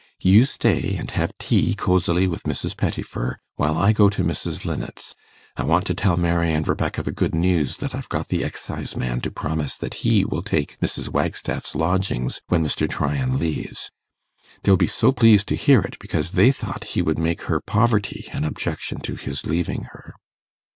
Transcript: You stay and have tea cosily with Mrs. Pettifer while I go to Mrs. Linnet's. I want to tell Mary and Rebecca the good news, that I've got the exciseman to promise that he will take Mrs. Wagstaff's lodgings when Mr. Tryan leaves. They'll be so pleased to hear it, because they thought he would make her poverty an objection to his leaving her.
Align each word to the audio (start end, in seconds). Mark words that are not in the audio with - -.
You 0.19 0.45
stay 0.45 0.95
and 0.97 1.11
have 1.11 1.37
tea 1.37 1.75
cosily 1.75 2.25
with 2.25 2.41
Mrs. 2.45 2.75
Pettifer 2.75 3.37
while 3.57 3.77
I 3.77 3.91
go 3.93 4.09
to 4.09 4.23
Mrs. 4.23 4.65
Linnet's. 4.65 5.13
I 5.55 5.63
want 5.63 5.85
to 5.85 5.93
tell 5.93 6.17
Mary 6.17 6.51
and 6.51 6.67
Rebecca 6.67 7.03
the 7.03 7.11
good 7.11 7.35
news, 7.35 7.77
that 7.77 7.93
I've 7.93 8.09
got 8.09 8.29
the 8.29 8.41
exciseman 8.43 9.21
to 9.21 9.29
promise 9.29 9.75
that 9.75 9.93
he 10.01 10.25
will 10.25 10.41
take 10.41 10.79
Mrs. 10.79 11.09
Wagstaff's 11.09 11.75
lodgings 11.75 12.41
when 12.47 12.63
Mr. 12.65 12.89
Tryan 12.89 13.37
leaves. 13.37 13.91
They'll 14.63 14.75
be 14.75 14.87
so 14.87 15.11
pleased 15.11 15.47
to 15.49 15.55
hear 15.55 15.81
it, 15.81 15.97
because 15.99 16.31
they 16.31 16.51
thought 16.51 16.83
he 16.95 17.03
would 17.03 17.19
make 17.19 17.43
her 17.43 17.61
poverty 17.61 18.27
an 18.33 18.43
objection 18.43 19.01
to 19.01 19.13
his 19.15 19.45
leaving 19.45 19.83
her. 19.91 20.15